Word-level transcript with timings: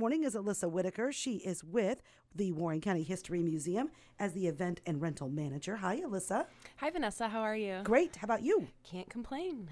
morning 0.00 0.24
is 0.24 0.34
Alyssa 0.34 0.70
Whitacre. 0.70 1.12
She 1.12 1.32
is 1.36 1.62
with 1.62 2.02
the 2.34 2.52
Warren 2.52 2.80
County 2.80 3.02
History 3.02 3.42
Museum 3.42 3.90
as 4.18 4.32
the 4.32 4.46
event 4.46 4.80
and 4.86 4.98
rental 4.98 5.28
manager. 5.28 5.76
Hi, 5.76 6.00
Alyssa. 6.00 6.46
Hi, 6.78 6.88
Vanessa. 6.88 7.28
How 7.28 7.40
are 7.40 7.54
you? 7.54 7.82
Great. 7.84 8.16
How 8.16 8.24
about 8.24 8.42
you? 8.42 8.66
Can't 8.82 9.10
complain. 9.10 9.68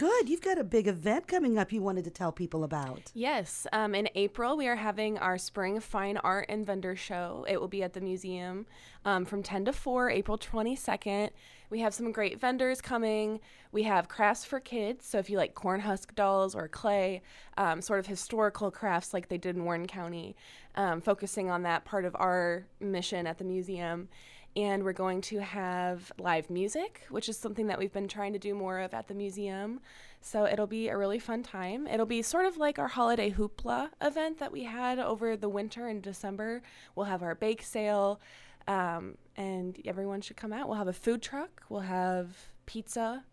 Good. 0.00 0.30
You've 0.30 0.40
got 0.40 0.56
a 0.56 0.64
big 0.64 0.88
event 0.88 1.26
coming 1.26 1.58
up 1.58 1.72
you 1.72 1.82
wanted 1.82 2.04
to 2.04 2.10
tell 2.10 2.32
people 2.32 2.64
about. 2.64 3.12
Yes. 3.12 3.66
Um, 3.70 3.94
in 3.94 4.08
April, 4.14 4.56
we 4.56 4.66
are 4.66 4.76
having 4.76 5.18
our 5.18 5.36
spring 5.36 5.78
fine 5.78 6.16
art 6.16 6.46
and 6.48 6.64
vendor 6.64 6.96
show. 6.96 7.44
It 7.46 7.60
will 7.60 7.68
be 7.68 7.82
at 7.82 7.92
the 7.92 8.00
museum 8.00 8.64
um, 9.04 9.26
from 9.26 9.42
10 9.42 9.66
to 9.66 9.74
4, 9.74 10.08
April 10.08 10.38
22nd. 10.38 11.28
We 11.68 11.80
have 11.80 11.92
some 11.92 12.12
great 12.12 12.40
vendors 12.40 12.80
coming. 12.80 13.40
We 13.72 13.82
have 13.82 14.08
crafts 14.08 14.42
for 14.42 14.58
kids. 14.58 15.04
So 15.04 15.18
if 15.18 15.28
you 15.28 15.36
like 15.36 15.54
corn 15.54 15.80
husk 15.80 16.14
dolls 16.14 16.54
or 16.54 16.66
clay, 16.66 17.20
um, 17.58 17.82
sort 17.82 18.00
of 18.00 18.06
historical 18.06 18.70
crafts 18.70 19.12
like 19.12 19.28
they 19.28 19.36
did 19.36 19.54
in 19.54 19.66
Warren 19.66 19.86
County, 19.86 20.34
um, 20.76 21.02
focusing 21.02 21.50
on 21.50 21.64
that 21.64 21.84
part 21.84 22.06
of 22.06 22.16
our 22.18 22.64
mission 22.80 23.26
at 23.26 23.36
the 23.36 23.44
museum 23.44 24.08
and 24.56 24.82
we're 24.82 24.92
going 24.92 25.20
to 25.20 25.40
have 25.40 26.12
live 26.18 26.50
music, 26.50 27.02
which 27.08 27.28
is 27.28 27.36
something 27.36 27.68
that 27.68 27.78
we've 27.78 27.92
been 27.92 28.08
trying 28.08 28.32
to 28.32 28.38
do 28.38 28.54
more 28.54 28.80
of 28.80 28.92
at 28.94 29.06
the 29.06 29.14
museum. 29.14 29.80
So 30.20 30.44
it'll 30.44 30.66
be 30.66 30.88
a 30.88 30.96
really 30.96 31.18
fun 31.18 31.42
time. 31.42 31.86
It'll 31.86 32.06
be 32.06 32.22
sort 32.22 32.46
of 32.46 32.56
like 32.56 32.78
our 32.78 32.88
holiday 32.88 33.30
hoopla 33.30 33.90
event 34.00 34.38
that 34.38 34.52
we 34.52 34.64
had 34.64 34.98
over 34.98 35.36
the 35.36 35.48
winter 35.48 35.88
in 35.88 36.00
December. 36.00 36.62
We'll 36.94 37.06
have 37.06 37.22
our 37.22 37.34
bake 37.34 37.62
sale, 37.62 38.20
um, 38.66 39.16
and 39.36 39.80
everyone 39.84 40.20
should 40.20 40.36
come 40.36 40.52
out. 40.52 40.68
We'll 40.68 40.78
have 40.78 40.88
a 40.88 40.92
food 40.92 41.22
truck, 41.22 41.62
we'll 41.68 41.80
have 41.80 42.28
pizza. 42.66 43.24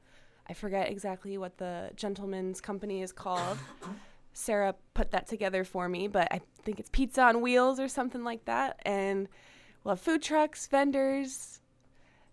I 0.49 0.53
forget 0.53 0.89
exactly 0.89 1.37
what 1.37 1.57
the 1.57 1.91
gentleman's 1.95 2.61
company 2.61 3.01
is 3.01 3.11
called. 3.11 3.57
Sarah 4.33 4.75
put 4.93 5.11
that 5.11 5.27
together 5.27 5.63
for 5.63 5.89
me, 5.89 6.07
but 6.07 6.27
I 6.31 6.41
think 6.63 6.79
it's 6.79 6.89
Pizza 6.91 7.23
on 7.23 7.41
Wheels 7.41 7.79
or 7.79 7.87
something 7.87 8.23
like 8.23 8.45
that. 8.45 8.79
And 8.85 9.27
We'll 9.83 9.95
have 9.95 10.01
food 10.01 10.21
trucks, 10.21 10.67
vendors, 10.67 11.61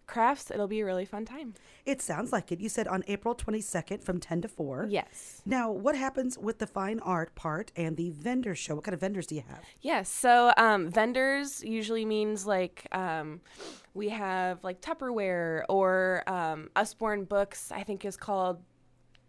crafts. 0.06 0.50
It'll 0.50 0.68
be 0.68 0.80
a 0.80 0.84
really 0.84 1.04
fun 1.04 1.24
time. 1.24 1.54
It 1.84 2.00
sounds 2.00 2.32
like 2.32 2.50
it. 2.50 2.60
You 2.60 2.68
said 2.68 2.88
on 2.88 3.04
April 3.06 3.34
22nd 3.34 4.02
from 4.02 4.20
10 4.20 4.42
to 4.42 4.48
4. 4.48 4.86
Yes. 4.90 5.42
Now, 5.44 5.70
what 5.70 5.96
happens 5.96 6.38
with 6.38 6.58
the 6.58 6.66
fine 6.66 6.98
art 7.00 7.34
part 7.34 7.72
and 7.76 7.96
the 7.96 8.10
vendor 8.10 8.54
show? 8.54 8.74
What 8.74 8.84
kind 8.84 8.94
of 8.94 9.00
vendors 9.00 9.26
do 9.26 9.34
you 9.34 9.44
have? 9.48 9.60
Yes. 9.80 10.08
So, 10.08 10.52
um, 10.56 10.90
vendors 10.90 11.62
usually 11.62 12.04
means 12.04 12.46
like 12.46 12.86
um, 12.92 13.40
we 13.92 14.08
have 14.10 14.62
like 14.64 14.80
Tupperware 14.80 15.64
or 15.68 16.22
um, 16.26 16.70
Usborne 16.76 17.24
Books, 17.24 17.70
I 17.70 17.82
think 17.82 18.04
is 18.04 18.16
called 18.16 18.62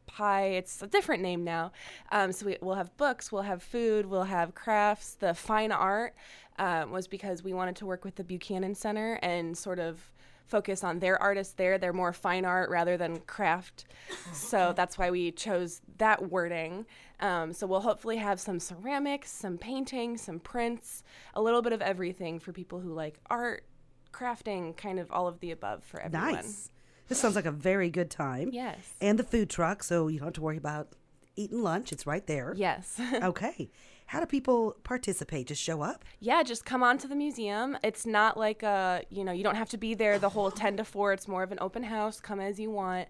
pie. 0.05 0.47
It's 0.47 0.81
a 0.81 0.87
different 0.87 1.21
name 1.21 1.43
now. 1.43 1.71
Um, 2.11 2.31
so 2.31 2.45
we, 2.45 2.57
will 2.61 2.75
have 2.75 2.95
books, 2.97 3.31
we'll 3.31 3.43
have 3.43 3.61
food, 3.61 4.05
we'll 4.05 4.23
have 4.23 4.55
crafts. 4.55 5.15
The 5.15 5.33
fine 5.33 5.71
art 5.71 6.15
um, 6.57 6.91
was 6.91 7.07
because 7.07 7.43
we 7.43 7.53
wanted 7.53 7.75
to 7.77 7.85
work 7.85 8.05
with 8.05 8.15
the 8.15 8.23
Buchanan 8.23 8.75
Center 8.75 9.19
and 9.21 9.57
sort 9.57 9.79
of 9.79 10.11
focus 10.47 10.83
on 10.83 10.99
their 10.99 11.21
artists 11.21 11.53
there. 11.53 11.77
They're 11.77 11.93
more 11.93 12.13
fine 12.13 12.45
art 12.45 12.69
rather 12.69 12.97
than 12.97 13.19
craft. 13.21 13.85
So 14.31 14.73
that's 14.75 14.97
why 14.97 15.11
we 15.11 15.31
chose 15.31 15.81
that 15.97 16.29
wording. 16.29 16.85
Um, 17.19 17.53
so 17.53 17.65
we'll 17.65 17.81
hopefully 17.81 18.17
have 18.17 18.39
some 18.39 18.59
ceramics, 18.59 19.31
some 19.31 19.57
painting, 19.57 20.17
some 20.17 20.39
prints, 20.39 21.03
a 21.33 21.41
little 21.41 21.61
bit 21.61 21.73
of 21.73 21.81
everything 21.81 22.39
for 22.39 22.51
people 22.51 22.79
who 22.79 22.93
like 22.93 23.19
art, 23.29 23.65
crafting, 24.11 24.75
kind 24.77 24.99
of 24.99 25.11
all 25.11 25.27
of 25.27 25.39
the 25.39 25.51
above 25.51 25.83
for 25.83 25.99
everyone. 25.99 26.35
Nice. 26.35 26.69
This 27.07 27.19
sounds 27.19 27.35
like 27.35 27.45
a 27.45 27.51
very 27.51 27.89
good 27.89 28.09
time. 28.09 28.49
Yes. 28.51 28.77
And 28.99 29.19
the 29.19 29.23
food 29.23 29.49
truck, 29.49 29.83
so 29.83 30.07
you 30.07 30.19
don't 30.19 30.27
have 30.27 30.33
to 30.35 30.41
worry 30.41 30.57
about 30.57 30.89
eating 31.35 31.61
lunch. 31.61 31.91
It's 31.91 32.07
right 32.07 32.25
there. 32.25 32.53
Yes. 32.55 32.99
okay. 33.13 33.69
How 34.07 34.19
do 34.19 34.27
people 34.27 34.75
participate? 34.83 35.47
Just 35.47 35.61
show 35.61 35.81
up? 35.81 36.05
Yeah, 36.19 36.43
just 36.43 36.63
come 36.63 36.83
on 36.83 36.97
to 36.99 37.07
the 37.07 37.15
museum. 37.15 37.77
It's 37.83 38.05
not 38.05 38.37
like 38.37 38.61
a, 38.61 39.03
you 39.09 39.23
know, 39.23 39.31
you 39.31 39.43
don't 39.43 39.55
have 39.55 39.69
to 39.69 39.77
be 39.77 39.95
there 39.95 40.19
the 40.19 40.29
whole 40.29 40.51
10 40.51 40.77
to 40.77 40.85
4. 40.85 41.13
It's 41.13 41.27
more 41.27 41.41
of 41.41 41.51
an 41.51 41.57
open 41.59 41.83
house. 41.83 42.19
Come 42.19 42.39
as 42.39 42.59
you 42.59 42.69
want. 42.69 43.07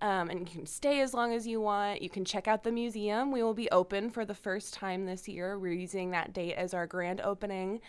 Um, 0.00 0.30
and 0.30 0.40
you 0.40 0.46
can 0.46 0.66
stay 0.66 1.00
as 1.00 1.14
long 1.14 1.32
as 1.32 1.46
you 1.46 1.60
want. 1.60 2.00
You 2.00 2.10
can 2.10 2.24
check 2.24 2.46
out 2.46 2.62
the 2.62 2.70
museum. 2.70 3.32
We 3.32 3.42
will 3.42 3.54
be 3.54 3.68
open 3.70 4.08
for 4.10 4.24
the 4.24 4.34
first 4.34 4.72
time 4.72 5.04
this 5.04 5.26
year. 5.26 5.58
We're 5.58 5.72
using 5.72 6.12
that 6.12 6.32
date 6.32 6.54
as 6.54 6.74
our 6.74 6.86
grand 6.86 7.20
opening. 7.22 7.80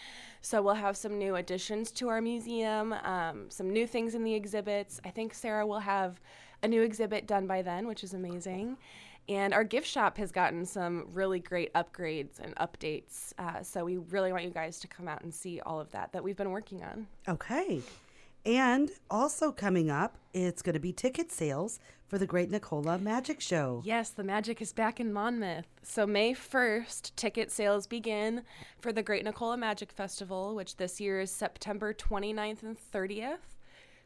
So 0.42 0.62
we'll 0.62 0.76
have 0.76 0.98
some 0.98 1.20
new 1.20 1.36
additions 1.36 1.92
to 1.92 2.08
our 2.08 2.22
museum, 2.22 2.94
um, 3.04 3.50
some 3.50 3.70
new 3.70 3.86
things 3.86 4.16
in 4.16 4.24
the 4.24 4.34
exhibits. 4.34 5.00
I 5.06 5.10
think 5.10 5.34
Sarah 5.34 5.68
will 5.68 5.80
have 5.80 6.20
a 6.64 6.68
new 6.68 6.82
exhibit 6.82 7.28
done 7.28 7.46
by 7.46 7.62
then, 7.62 7.88
which 7.88 8.04
is 8.04 8.14
amazing. 8.14 8.78
And 9.30 9.54
our 9.54 9.64
gift 9.64 9.88
shop 9.88 10.18
has 10.18 10.32
gotten 10.32 10.66
some 10.66 11.08
really 11.12 11.40
great 11.40 11.74
upgrades 11.74 12.40
and 12.40 12.56
updates. 12.56 13.34
Uh, 13.38 13.62
so 13.62 13.84
we 13.84 13.98
really 13.98 14.32
want 14.32 14.46
you 14.46 14.52
guys 14.52 14.80
to 14.80 14.88
come 14.88 15.08
out 15.08 15.22
and 15.22 15.34
see 15.34 15.60
all 15.60 15.80
of 15.80 15.92
that 15.92 16.14
that 16.14 16.24
we've 16.24 16.38
been 16.38 16.52
working 16.52 16.84
on. 16.84 17.08
Okay. 17.28 17.82
And 18.46 18.90
also 19.12 19.52
coming 19.52 19.90
up, 19.90 20.18
it's 20.34 20.62
going 20.62 20.76
to 20.76 20.80
be 20.80 20.94
ticket 20.94 21.32
sales 21.32 21.80
for 22.08 22.18
the 22.18 22.26
Great 22.26 22.50
Nicola 22.50 22.98
Magic 22.98 23.42
Show. 23.42 23.82
Yes, 23.84 24.10
the 24.12 24.24
magic 24.24 24.62
is 24.62 24.72
back 24.72 25.02
in 25.02 25.12
Monmouth. 25.12 25.68
So, 25.84 26.08
May 26.08 26.34
1st, 26.34 27.14
ticket 27.18 27.52
sales 27.52 27.88
begin 27.88 28.44
for 28.80 28.94
the 28.94 29.04
Great 29.04 29.26
Nicola 29.26 29.58
Magic 29.58 29.92
Festival, 29.92 30.56
which 30.56 30.78
this 30.78 31.02
year 31.02 31.20
is 31.20 31.30
September 31.32 31.94
29th 31.94 32.64
and 32.64 32.78
30th. 32.94 33.57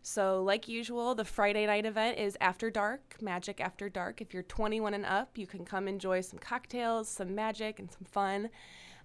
So, 0.03 0.41
like 0.44 0.67
usual, 0.67 1.13
the 1.13 1.25
Friday 1.25 1.67
night 1.67 1.85
event 1.85 2.17
is 2.17 2.35
After 2.41 2.72
Dark, 2.72 3.17
Magic 3.22 3.62
After 3.62 3.88
Dark. 3.88 4.19
If 4.19 4.34
you're 4.34 4.44
21 4.44 4.95
and 4.95 5.06
up, 5.06 5.38
you 5.38 5.45
can 5.45 5.63
come 5.63 5.88
enjoy 5.88 6.22
some 6.22 6.39
cocktails, 6.39 7.07
some 7.07 7.35
magic, 7.35 7.78
and 7.78 7.91
some 7.91 8.06
fun. 8.06 8.50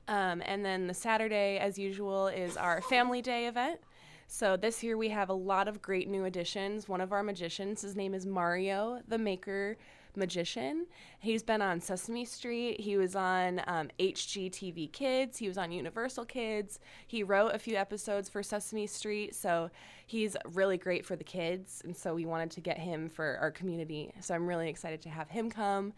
Um, 0.08 0.42
and 0.46 0.64
then 0.64 0.86
the 0.86 0.94
Saturday, 0.94 1.58
as 1.58 1.78
usual, 1.78 2.28
is 2.28 2.56
our 2.56 2.80
Family 2.80 3.20
Day 3.20 3.46
event. 3.46 3.80
So 4.26 4.56
this 4.56 4.82
year 4.82 4.96
we 4.96 5.10
have 5.10 5.28
a 5.28 5.34
lot 5.34 5.68
of 5.68 5.82
great 5.82 6.08
new 6.08 6.24
additions. 6.24 6.88
One 6.88 7.02
of 7.02 7.12
our 7.12 7.22
magicians, 7.22 7.82
his 7.82 7.94
name 7.94 8.14
is 8.14 8.24
Mario, 8.24 9.02
the 9.06 9.18
Maker 9.18 9.76
magician. 10.16 10.86
He's 11.18 11.42
been 11.42 11.62
on 11.62 11.80
Sesame 11.80 12.24
Street. 12.24 12.80
He 12.80 12.96
was 12.96 13.14
on 13.14 13.62
um, 13.66 13.88
HGTV 13.98 14.92
Kids. 14.92 15.38
He 15.38 15.48
was 15.48 15.58
on 15.58 15.72
Universal 15.72 16.26
Kids. 16.26 16.78
He 17.06 17.22
wrote 17.22 17.54
a 17.54 17.58
few 17.58 17.76
episodes 17.76 18.28
for 18.28 18.42
Sesame 18.42 18.86
Street. 18.86 19.34
So 19.34 19.70
he's 20.06 20.36
really 20.52 20.76
great 20.76 21.04
for 21.04 21.16
the 21.16 21.24
kids. 21.24 21.82
And 21.84 21.96
so 21.96 22.14
we 22.14 22.26
wanted 22.26 22.50
to 22.52 22.60
get 22.60 22.78
him 22.78 23.08
for 23.08 23.38
our 23.40 23.50
community. 23.50 24.12
So 24.20 24.34
I'm 24.34 24.46
really 24.46 24.68
excited 24.68 25.02
to 25.02 25.08
have 25.08 25.28
him 25.28 25.50
come. 25.50 25.92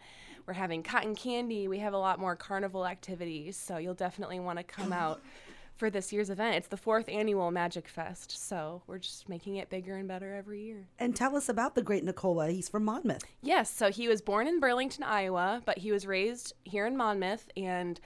We're 0.45 0.53
having 0.53 0.81
cotton 0.81 1.15
candy. 1.15 1.67
We 1.67 1.79
have 1.79 1.93
a 1.93 1.97
lot 1.97 2.19
more 2.19 2.35
carnival 2.35 2.85
activities. 2.87 3.55
So 3.55 3.77
you'll 3.77 3.93
definitely 3.93 4.39
want 4.39 4.57
to 4.57 4.63
come 4.63 4.91
out 4.91 5.21
for 5.79 5.89
this 5.89 6.11
year's 6.11 6.29
event. 6.29 6.57
It's 6.57 6.67
the 6.67 6.77
fourth 6.77 7.07
annual 7.07 7.49
Magic 7.51 7.87
Fest, 7.87 8.31
so 8.47 8.83
we're 8.85 8.99
just 8.99 9.29
making 9.29 9.55
it 9.55 9.69
bigger 9.69 9.95
and 9.95 10.07
better 10.07 10.35
every 10.35 10.61
year. 10.61 10.89
And 10.99 11.15
tell 11.15 11.37
us 11.37 11.47
about 11.47 11.73
the 11.73 11.81
great 11.81 12.03
Nicola. 12.03 12.49
He's 12.49 12.67
from 12.67 12.83
Monmouth. 12.83 13.23
Yes, 13.41 13.71
so 13.73 13.89
he 13.89 14.09
was 14.09 14.21
born 14.21 14.45
in 14.45 14.59
Burlington, 14.59 15.05
Iowa, 15.05 15.61
but 15.65 15.77
he 15.77 15.93
was 15.93 16.05
raised 16.05 16.53
here 16.65 16.85
in 16.85 16.97
Monmouth, 16.97 17.49
and 17.55 17.99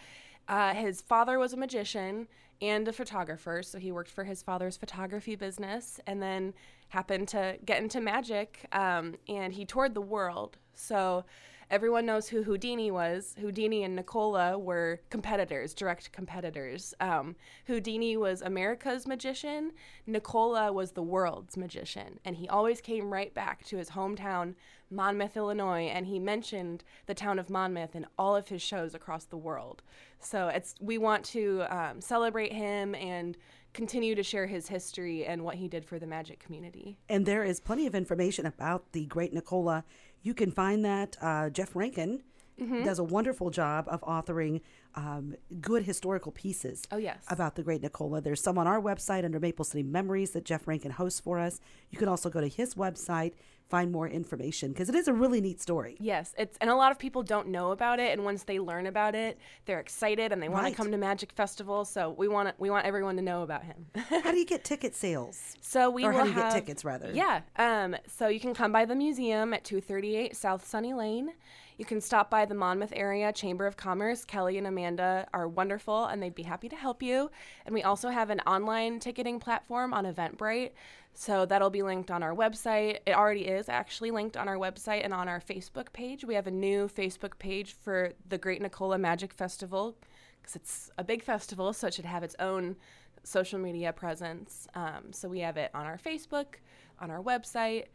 uh, 0.47 0.75
his 0.75 1.01
father 1.01 1.39
was 1.39 1.51
a 1.51 1.57
magician 1.57 2.27
and 2.61 2.87
a 2.87 2.93
photographer, 2.93 3.63
so 3.63 3.79
he 3.79 3.91
worked 3.91 4.11
for 4.11 4.23
his 4.23 4.43
father's 4.43 4.77
photography 4.77 5.35
business, 5.35 5.99
and 6.05 6.21
then 6.21 6.53
happened 6.89 7.27
to 7.29 7.57
get 7.65 7.81
into 7.81 7.99
magic, 7.99 8.67
um, 8.71 9.15
and 9.27 9.51
he 9.53 9.65
toured 9.65 9.95
the 9.95 10.01
world. 10.01 10.57
So 10.75 11.25
everyone 11.69 12.05
knows 12.05 12.27
who 12.27 12.43
Houdini 12.43 12.91
was. 12.91 13.35
Houdini 13.39 13.83
and 13.83 13.95
Nicola 13.95 14.57
were 14.57 15.01
competitors, 15.09 15.73
direct 15.73 16.11
competitors. 16.11 16.93
Um, 16.99 17.35
Houdini 17.65 18.17
was 18.17 18.41
America's 18.41 19.07
magician, 19.07 19.71
Nicola 20.05 20.71
was 20.71 20.91
the 20.91 21.03
world's 21.03 21.57
magician. 21.57 22.19
And 22.25 22.35
he 22.35 22.47
always 22.47 22.81
came 22.81 23.11
right 23.11 23.33
back 23.33 23.65
to 23.65 23.77
his 23.77 23.91
hometown, 23.91 24.55
Monmouth, 24.89 25.35
Illinois, 25.35 25.87
and 25.87 26.05
he 26.05 26.19
mentioned 26.19 26.83
the 27.07 27.13
town 27.13 27.39
of 27.39 27.49
Monmouth 27.49 27.95
in 27.95 28.05
all 28.17 28.35
of 28.35 28.47
his 28.47 28.61
shows 28.61 28.93
across 28.93 29.25
the 29.25 29.37
world. 29.37 29.81
So 30.19 30.47
it's 30.47 30.75
we 30.79 30.97
want 30.97 31.25
to 31.25 31.63
um, 31.69 31.99
celebrate 31.99 32.53
him 32.53 32.95
and 32.95 33.37
continue 33.73 34.13
to 34.15 34.23
share 34.23 34.45
his 34.45 34.67
history 34.67 35.25
and 35.25 35.43
what 35.43 35.55
he 35.55 35.67
did 35.67 35.83
for 35.83 35.99
the 35.99 36.05
magic 36.05 36.39
community. 36.39 36.97
And 37.09 37.25
there 37.25 37.43
is 37.43 37.59
plenty 37.59 37.87
of 37.87 37.95
information 37.95 38.45
about 38.45 38.91
the 38.91 39.05
great 39.07 39.33
Nicola 39.33 39.83
you 40.23 40.33
can 40.33 40.51
find 40.51 40.83
that 40.85 41.17
uh, 41.21 41.49
Jeff 41.49 41.75
Rankin 41.75 42.23
mm-hmm. 42.59 42.83
does 42.83 42.99
a 42.99 43.03
wonderful 43.03 43.49
job 43.49 43.85
of 43.87 44.01
authoring 44.01 44.61
um, 44.95 45.35
good 45.61 45.83
historical 45.83 46.31
pieces. 46.31 46.83
Oh 46.91 46.97
yes, 46.97 47.23
about 47.29 47.55
the 47.55 47.63
great 47.63 47.81
Nicola. 47.81 48.21
There's 48.21 48.41
some 48.41 48.57
on 48.57 48.67
our 48.67 48.81
website 48.81 49.25
under 49.25 49.39
Maple 49.39 49.65
City 49.65 49.83
Memories 49.83 50.31
that 50.31 50.45
Jeff 50.45 50.67
Rankin 50.67 50.91
hosts 50.91 51.19
for 51.19 51.39
us. 51.39 51.59
You 51.89 51.97
can 51.97 52.07
also 52.07 52.29
go 52.29 52.41
to 52.41 52.47
his 52.47 52.75
website 52.75 53.33
find 53.73 53.91
more 53.91 54.07
information 54.07 54.71
because 54.71 54.87
it 54.87 54.93
is 54.93 55.07
a 55.07 55.13
really 55.13 55.41
neat 55.41 55.59
story. 55.59 55.97
Yes, 55.99 56.35
it's 56.37 56.57
and 56.61 56.69
a 56.69 56.75
lot 56.75 56.91
of 56.91 56.99
people 56.99 57.23
don't 57.23 57.47
know 57.47 57.71
about 57.71 57.99
it, 57.99 58.13
and 58.13 58.23
once 58.23 58.43
they 58.43 58.59
learn 58.59 58.85
about 58.85 59.15
it, 59.15 59.39
they're 59.65 59.79
excited 59.79 60.31
and 60.31 60.41
they 60.41 60.47
want 60.47 60.63
right. 60.63 60.69
to 60.69 60.75
come 60.75 60.91
to 60.91 60.97
Magic 60.97 61.31
Festival. 61.31 61.83
So 61.83 62.11
we 62.11 62.27
want 62.27 62.53
we 62.59 62.69
want 62.69 62.85
everyone 62.85 63.15
to 63.15 63.23
know 63.23 63.41
about 63.41 63.63
him. 63.63 63.87
how 63.95 64.31
do 64.31 64.37
you 64.37 64.45
get 64.45 64.63
ticket 64.63 64.95
sales? 64.95 65.55
So 65.61 65.89
we 65.89 66.05
or 66.05 66.11
will 66.11 66.19
how 66.19 66.23
do 66.25 66.29
you 66.29 66.35
have, 66.35 66.53
get 66.53 66.59
tickets 66.59 66.85
rather? 66.85 67.11
Yeah, 67.11 67.41
um, 67.57 67.95
so 68.07 68.27
you 68.27 68.39
can 68.39 68.53
come 68.53 68.71
by 68.71 68.85
the 68.85 68.95
museum 68.95 69.55
at 69.55 69.63
238 69.63 70.35
South 70.35 70.67
Sunny 70.67 70.93
Lane. 70.93 71.31
You 71.77 71.85
can 71.85 71.99
stop 71.99 72.29
by 72.29 72.45
the 72.45 72.53
Monmouth 72.53 72.93
Area 72.95 73.33
Chamber 73.33 73.65
of 73.65 73.75
Commerce. 73.75 74.23
Kelly 74.23 74.59
and 74.59 74.67
Amanda 74.67 74.82
Amanda 74.83 75.27
are 75.33 75.47
wonderful 75.47 76.05
and 76.05 76.21
they'd 76.21 76.35
be 76.35 76.43
happy 76.43 76.69
to 76.69 76.75
help 76.75 77.01
you. 77.01 77.31
And 77.65 77.73
we 77.73 77.83
also 77.83 78.09
have 78.09 78.29
an 78.29 78.41
online 78.41 78.99
ticketing 78.99 79.39
platform 79.39 79.93
on 79.93 80.05
Eventbrite. 80.05 80.71
So 81.13 81.45
that'll 81.45 81.69
be 81.69 81.83
linked 81.83 82.11
on 82.11 82.23
our 82.23 82.33
website. 82.33 82.99
It 83.05 83.15
already 83.15 83.45
is 83.45 83.69
actually 83.69 84.11
linked 84.11 84.35
on 84.35 84.47
our 84.47 84.57
website 84.57 85.03
and 85.03 85.13
on 85.13 85.27
our 85.29 85.39
Facebook 85.39 85.93
page. 85.93 86.25
We 86.25 86.35
have 86.35 86.47
a 86.47 86.51
new 86.51 86.87
Facebook 86.87 87.37
page 87.39 87.73
for 87.73 88.13
the 88.27 88.37
Great 88.37 88.61
Nicola 88.61 88.97
Magic 88.97 89.33
Festival 89.33 89.95
because 90.41 90.55
it's 90.55 90.91
a 90.97 91.03
big 91.03 91.23
festival, 91.23 91.71
so 91.71 91.87
it 91.87 91.93
should 91.93 92.05
have 92.05 92.23
its 92.23 92.35
own 92.39 92.75
social 93.23 93.59
media 93.59 93.93
presence. 93.93 94.67
Um, 94.75 95.13
so 95.13 95.29
we 95.29 95.39
have 95.39 95.55
it 95.55 95.71
on 95.73 95.85
our 95.85 95.97
Facebook, 95.97 96.55
on 96.99 97.09
our 97.09 97.21
website, 97.21 97.85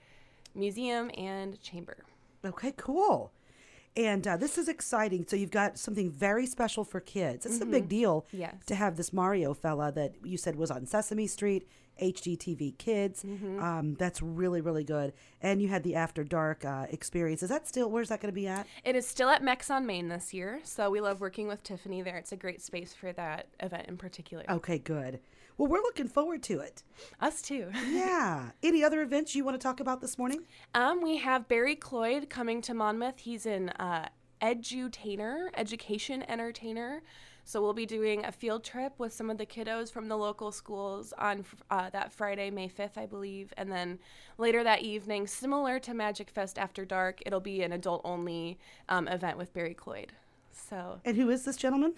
museum, 0.55 1.11
and 1.19 1.61
chamber. 1.61 1.99
Okay, 2.45 2.73
cool. 2.77 3.33
And 3.99 4.27
uh, 4.29 4.37
this 4.37 4.59
is 4.59 4.69
exciting. 4.69 5.27
So 5.27 5.35
you've 5.35 5.51
got 5.51 5.77
something 5.77 6.09
very 6.09 6.47
special 6.47 6.85
for 6.85 7.01
kids. 7.01 7.45
It's 7.45 7.61
a 7.61 7.67
big 7.67 7.89
deal 7.89 8.27
Yes. 8.33 8.55
to 8.67 8.77
have 8.77 8.97
this 8.97 9.13
Mario 9.13 9.55
fella 9.55 9.91
that 9.93 10.15
you 10.23 10.37
said 10.39 10.55
was 10.55 10.71
on 10.71 10.87
Sesame 10.87 11.27
Street, 11.27 11.69
HGTV 12.01 12.79
Kids. 12.79 13.25
Um, 13.25 13.97
that's 13.99 14.23
really, 14.23 14.61
really 14.61 14.85
good. 14.85 15.15
And 15.43 15.61
you 15.61 15.67
had 15.67 15.83
the 15.83 15.97
After 15.97 16.23
Dark 16.23 16.65
uh, 16.65 16.87
experience. 16.91 17.43
Is 17.43 17.49
that 17.49 17.67
still, 17.67 17.91
where's 17.91 18.09
that 18.11 18.21
going 18.21 18.33
to 18.33 18.41
be 18.41 18.47
at? 18.47 18.69
It 18.85 18.95
is 18.95 19.05
still 19.05 19.31
at 19.31 19.43
Mex 19.43 19.69
on 19.69 19.85
Main 19.85 20.09
this 20.09 20.33
year, 20.33 20.61
so 20.63 20.91
we 20.91 21.01
love 21.01 21.21
working 21.21 21.49
with 21.49 21.65
Tiffany 21.65 22.01
there. 22.01 22.17
It's 22.19 22.31
a 22.31 22.37
great 22.37 22.63
space 22.63 22.95
for 22.95 23.13
that 23.15 23.49
event 23.59 23.89
in 23.89 23.97
particular. 23.97 24.45
Okay, 24.49 24.79
good. 24.79 25.19
Well, 25.59 25.67
we're 25.67 25.83
looking 25.83 26.07
forward 26.07 26.45
to 26.45 26.61
it. 26.61 26.85
Us 27.21 27.43
too. 27.43 27.71
Yeah. 27.89 28.51
Any 28.63 28.85
other 28.85 29.03
events 29.03 29.35
you 29.35 29.45
want 29.45 29.59
to 29.61 29.63
talk 29.63 29.81
about 29.81 30.01
this 30.01 30.19
morning? 30.19 30.45
Um, 30.75 31.03
we 31.03 31.17
have 31.17 31.49
Barry 31.49 31.75
Cloyd 31.75 32.31
coming 32.31 32.63
to 32.63 32.75
Monmouth. 32.75 33.19
He's 33.19 33.45
an 33.45 33.71
uh, 33.71 34.09
edutainer, 34.41 35.49
education 35.57 36.23
entertainer. 36.29 37.03
So 37.45 37.61
we'll 37.63 37.73
be 37.73 37.87
doing 37.87 38.25
a 38.25 38.31
field 38.31 38.63
trip 38.63 38.93
with 38.99 39.13
some 39.13 39.31
of 39.31 39.39
the 39.39 39.47
kiddos 39.47 39.91
from 39.91 40.07
the 40.09 40.17
local 40.17 40.53
schools 40.53 41.13
on 41.19 41.45
uh, 41.71 41.91
that 41.91 42.13
Friday, 42.13 42.51
May 42.51 42.69
5th, 42.69 42.97
I 42.97 43.07
believe. 43.07 43.53
And 43.57 43.73
then 43.73 43.99
later 44.37 44.63
that 44.63 44.83
evening, 44.83 45.27
similar 45.27 45.81
to 45.81 45.95
Magic 45.95 46.31
Fest 46.31 46.59
After 46.59 46.85
Dark, 46.85 47.21
it'll 47.27 47.41
be 47.41 47.63
an 47.63 47.73
adult-only 47.73 48.59
um, 48.89 49.09
event 49.09 49.39
with 49.39 49.53
Barry 49.55 49.75
Cloyd. 49.75 50.13
So 50.53 51.01
And 51.05 51.17
who 51.17 51.31
is 51.31 51.45
this 51.45 51.57
gentleman? 51.57 51.95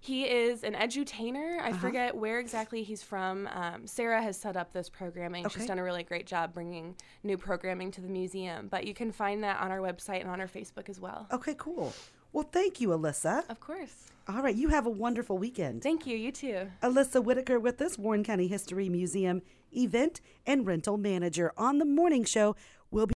he 0.00 0.24
is 0.24 0.64
an 0.64 0.74
edutainer. 0.74 1.60
I 1.60 1.72
forget 1.72 2.14
where 2.14 2.38
exactly 2.38 2.82
he's 2.82 3.02
from. 3.02 3.48
Um, 3.52 3.86
Sarah 3.86 4.22
has 4.22 4.36
set 4.36 4.54
up 4.56 4.72
this 4.72 4.90
programming. 4.90 5.46
Okay. 5.46 5.60
She's 5.60 5.66
done 5.66 5.78
a 5.78 5.82
really 5.84 6.02
great 6.02 6.26
job 6.26 6.52
bringing 6.52 6.94
new 7.22 7.38
programming 7.38 7.90
to 7.92 8.00
the 8.02 8.08
museum. 8.08 8.68
But 8.68 8.86
you 8.86 8.92
can 8.92 9.12
find 9.12 9.42
that 9.44 9.60
on 9.60 9.70
our 9.70 9.78
website 9.78 10.20
and 10.20 10.28
on 10.28 10.40
our 10.42 10.48
Facebook 10.48 10.90
as 10.90 11.00
well. 11.00 11.26
Okay, 11.32 11.54
cool. 11.56 11.94
Well, 12.34 12.48
thank 12.50 12.80
you, 12.80 12.88
Alyssa. 12.88 13.48
Of 13.48 13.60
course. 13.60 14.08
All 14.28 14.42
right, 14.42 14.54
you 14.56 14.68
have 14.68 14.86
a 14.86 14.90
wonderful 14.90 15.38
weekend. 15.38 15.82
Thank 15.82 16.06
you. 16.06 16.16
You 16.16 16.32
too. 16.32 16.68
Alyssa 16.82 17.22
Whitacre 17.22 17.58
with 17.60 17.80
us, 17.80 17.96
Warren 17.98 18.24
County 18.24 18.48
History 18.48 18.88
Museum 18.88 19.40
event 19.76 20.20
and 20.46 20.66
rental 20.66 20.96
manager 20.96 21.52
on 21.56 21.78
the 21.78 21.84
morning 21.84 22.24
show. 22.24 22.56
We'll 22.90 23.06
be 23.06 23.12